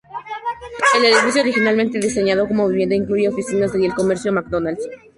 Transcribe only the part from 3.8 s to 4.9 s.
el comercio McDonalds.